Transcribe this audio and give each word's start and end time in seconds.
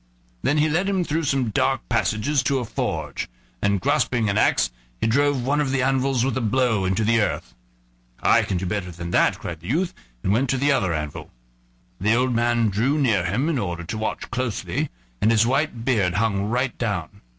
Then 0.41 0.57
he 0.57 0.67
led 0.67 0.89
him 0.89 1.03
through 1.03 1.25
some 1.25 1.51
dark 1.51 1.87
passages 1.87 2.41
to 2.41 2.57
a 2.57 2.65
forge, 2.65 3.29
and 3.61 3.79
grasping 3.79 4.31
an 4.31 4.35
axe 4.35 4.71
he 4.99 5.05
drove 5.05 5.43
one 5.45 5.61
of 5.61 5.69
the 5.69 5.83
anvils 5.83 6.25
with 6.25 6.35
a 6.35 6.41
blow 6.41 6.85
into 6.85 7.03
the 7.03 7.21
earth. 7.21 7.53
"I 8.23 8.41
can 8.41 8.57
do 8.57 8.65
better 8.65 8.89
than 8.89 9.11
that," 9.11 9.37
cried 9.37 9.59
the 9.59 9.67
youth, 9.69 9.93
and 10.23 10.33
went 10.33 10.49
to 10.49 10.57
the 10.57 10.71
other 10.71 10.91
anvil. 10.91 11.29
The 11.99 12.15
old 12.15 12.33
man 12.33 12.69
drew 12.69 12.97
near 12.97 13.25
him 13.25 13.47
in 13.47 13.59
order 13.59 13.83
to 13.83 13.97
watch 13.99 14.31
closely, 14.31 14.89
and 15.21 15.29
his 15.29 15.45
white 15.45 15.85
beard 15.85 16.15
hung 16.15 16.45
right 16.49 16.75
down. 16.79 17.21